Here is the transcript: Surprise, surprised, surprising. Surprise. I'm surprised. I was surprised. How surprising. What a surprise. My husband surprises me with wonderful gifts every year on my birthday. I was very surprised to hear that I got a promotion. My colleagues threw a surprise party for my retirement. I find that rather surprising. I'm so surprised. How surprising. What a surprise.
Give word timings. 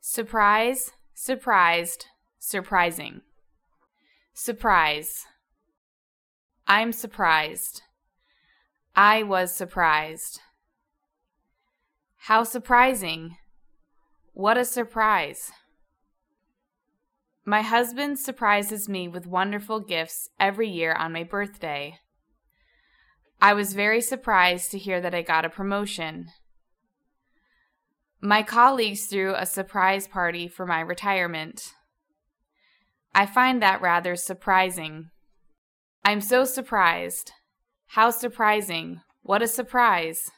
Surprise, 0.00 0.92
surprised, 1.14 2.06
surprising. 2.38 3.20
Surprise. 4.32 5.26
I'm 6.66 6.92
surprised. 6.92 7.82
I 8.96 9.22
was 9.22 9.54
surprised. 9.54 10.40
How 12.16 12.44
surprising. 12.44 13.36
What 14.32 14.56
a 14.56 14.64
surprise. 14.64 15.52
My 17.44 17.60
husband 17.60 18.18
surprises 18.18 18.88
me 18.88 19.06
with 19.06 19.26
wonderful 19.26 19.80
gifts 19.80 20.30
every 20.38 20.68
year 20.68 20.94
on 20.94 21.12
my 21.12 21.24
birthday. 21.24 21.98
I 23.42 23.52
was 23.52 23.74
very 23.74 24.00
surprised 24.00 24.70
to 24.70 24.78
hear 24.78 25.00
that 25.00 25.14
I 25.14 25.22
got 25.22 25.44
a 25.44 25.50
promotion. 25.50 26.28
My 28.22 28.42
colleagues 28.42 29.06
threw 29.06 29.34
a 29.34 29.46
surprise 29.46 30.06
party 30.06 30.46
for 30.46 30.66
my 30.66 30.80
retirement. 30.80 31.72
I 33.14 33.24
find 33.24 33.62
that 33.62 33.80
rather 33.80 34.14
surprising. 34.14 35.10
I'm 36.04 36.20
so 36.20 36.44
surprised. 36.44 37.32
How 37.88 38.10
surprising. 38.10 39.00
What 39.22 39.42
a 39.42 39.48
surprise. 39.48 40.30